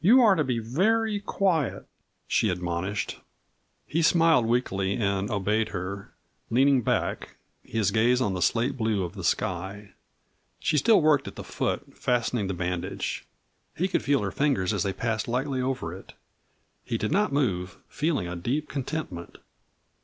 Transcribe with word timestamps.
"You 0.00 0.20
are 0.22 0.36
to 0.36 0.44
be 0.44 0.60
very 0.60 1.18
quiet," 1.18 1.88
she 2.28 2.50
admonished. 2.50 3.18
He 3.84 4.00
smiled 4.00 4.46
weakly 4.46 4.94
and 4.94 5.28
obeyed 5.28 5.70
her, 5.70 6.14
leaning 6.50 6.82
back, 6.82 7.34
his 7.64 7.90
gaze 7.90 8.20
on 8.20 8.32
the 8.34 8.42
slate 8.42 8.76
blue 8.76 9.02
of 9.02 9.14
the 9.16 9.24
sky. 9.24 9.94
She 10.60 10.76
still 10.78 11.00
worked 11.02 11.26
at 11.26 11.34
the 11.34 11.42
foot, 11.42 11.98
fastening 11.98 12.46
the 12.46 12.54
bandage; 12.54 13.26
he 13.74 13.88
could 13.88 14.04
feel 14.04 14.22
her 14.22 14.30
fingers 14.30 14.72
as 14.72 14.84
they 14.84 14.92
passed 14.92 15.26
lightly 15.26 15.60
over 15.60 15.92
it. 15.92 16.12
He 16.84 16.96
did 16.96 17.10
not 17.10 17.32
move, 17.32 17.78
feeling 17.88 18.28
a 18.28 18.36
deep 18.36 18.68
contentment. 18.68 19.38